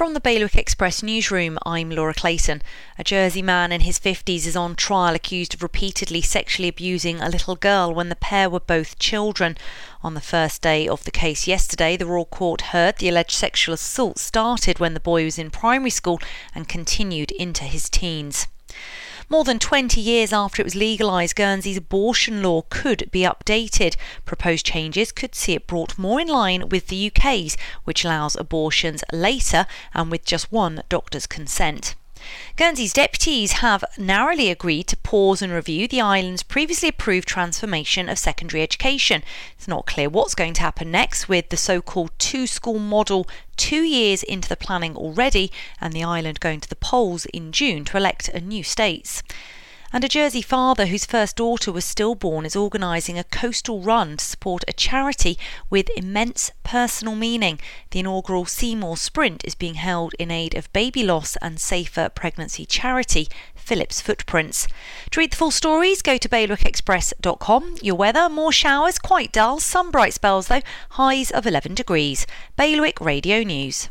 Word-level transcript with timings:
From 0.00 0.14
the 0.14 0.20
Bailiwick 0.20 0.56
Express 0.56 1.02
newsroom, 1.02 1.58
I'm 1.66 1.90
Laura 1.90 2.14
Clayton. 2.14 2.62
A 2.98 3.04
Jersey 3.04 3.42
man 3.42 3.70
in 3.70 3.82
his 3.82 3.98
50s 3.98 4.46
is 4.46 4.56
on 4.56 4.74
trial 4.74 5.14
accused 5.14 5.52
of 5.52 5.62
repeatedly 5.62 6.22
sexually 6.22 6.68
abusing 6.68 7.20
a 7.20 7.28
little 7.28 7.54
girl 7.54 7.92
when 7.92 8.08
the 8.08 8.16
pair 8.16 8.48
were 8.48 8.60
both 8.60 8.98
children. 8.98 9.58
On 10.02 10.14
the 10.14 10.22
first 10.22 10.62
day 10.62 10.88
of 10.88 11.04
the 11.04 11.10
case 11.10 11.46
yesterday, 11.46 11.98
the 11.98 12.06
Royal 12.06 12.24
Court 12.24 12.62
heard 12.72 12.96
the 12.96 13.10
alleged 13.10 13.32
sexual 13.32 13.74
assault 13.74 14.18
started 14.18 14.78
when 14.78 14.94
the 14.94 15.00
boy 15.00 15.24
was 15.24 15.38
in 15.38 15.50
primary 15.50 15.90
school 15.90 16.18
and 16.54 16.66
continued 16.66 17.30
into 17.32 17.64
his 17.64 17.90
teens. 17.90 18.46
More 19.32 19.44
than 19.44 19.60
20 19.60 20.00
years 20.00 20.32
after 20.32 20.60
it 20.60 20.64
was 20.64 20.74
legalised, 20.74 21.36
Guernsey's 21.36 21.76
abortion 21.76 22.42
law 22.42 22.62
could 22.68 23.08
be 23.12 23.20
updated. 23.20 23.94
Proposed 24.24 24.66
changes 24.66 25.12
could 25.12 25.36
see 25.36 25.52
it 25.52 25.68
brought 25.68 25.96
more 25.96 26.20
in 26.20 26.26
line 26.26 26.68
with 26.68 26.88
the 26.88 27.06
UK's, 27.06 27.56
which 27.84 28.04
allows 28.04 28.34
abortions 28.34 29.04
later 29.12 29.66
and 29.94 30.10
with 30.10 30.24
just 30.24 30.50
one 30.50 30.82
doctor's 30.88 31.28
consent. 31.28 31.94
Guernsey's 32.56 32.92
deputies 32.92 33.52
have 33.52 33.84
narrowly 33.96 34.50
agreed 34.50 34.86
to 34.88 34.96
pause 34.96 35.42
and 35.42 35.52
review 35.52 35.88
the 35.88 36.00
island's 36.00 36.42
previously 36.42 36.88
approved 36.88 37.26
transformation 37.26 38.08
of 38.08 38.18
secondary 38.18 38.62
education. 38.62 39.22
It's 39.56 39.68
not 39.68 39.86
clear 39.86 40.08
what's 40.08 40.34
going 40.34 40.54
to 40.54 40.60
happen 40.60 40.90
next 40.90 41.28
with 41.28 41.48
the 41.48 41.56
so 41.56 41.80
called 41.80 42.10
two 42.18 42.46
school 42.46 42.78
model 42.78 43.26
two 43.56 43.82
years 43.82 44.22
into 44.22 44.48
the 44.48 44.56
planning 44.56 44.96
already 44.96 45.50
and 45.80 45.92
the 45.92 46.04
island 46.04 46.40
going 46.40 46.60
to 46.60 46.68
the 46.68 46.76
polls 46.76 47.26
in 47.26 47.52
June 47.52 47.84
to 47.86 47.96
elect 47.96 48.28
a 48.28 48.40
new 48.40 48.62
states. 48.62 49.22
And 49.92 50.04
a 50.04 50.08
Jersey 50.08 50.40
father 50.40 50.86
whose 50.86 51.04
first 51.04 51.34
daughter 51.34 51.72
was 51.72 51.84
stillborn 51.84 52.46
is 52.46 52.54
organising 52.54 53.18
a 53.18 53.24
coastal 53.24 53.80
run 53.80 54.18
to 54.18 54.24
support 54.24 54.62
a 54.68 54.72
charity 54.72 55.36
with 55.68 55.90
immense 55.96 56.52
personal 56.62 57.16
meaning. 57.16 57.58
The 57.90 57.98
inaugural 57.98 58.44
Seymour 58.44 58.96
Sprint 58.96 59.44
is 59.44 59.56
being 59.56 59.74
held 59.74 60.14
in 60.18 60.30
aid 60.30 60.56
of 60.56 60.72
baby 60.72 61.02
loss 61.02 61.34
and 61.42 61.60
safer 61.60 62.08
pregnancy 62.08 62.64
charity 62.64 63.26
Phillips 63.56 64.00
Footprints. 64.00 64.68
To 65.10 65.20
read 65.20 65.32
the 65.32 65.36
full 65.36 65.50
stories, 65.50 66.02
go 66.02 66.16
to 66.18 66.28
bailiwickexpress.com. 66.28 67.76
Your 67.82 67.96
weather, 67.96 68.28
more 68.28 68.52
showers, 68.52 68.98
quite 68.98 69.32
dull, 69.32 69.58
some 69.58 69.90
bright 69.90 70.14
spells 70.14 70.46
though, 70.46 70.62
highs 70.90 71.32
of 71.32 71.46
11 71.46 71.74
degrees. 71.74 72.28
Bailiwick 72.56 73.00
Radio 73.00 73.42
News. 73.42 73.88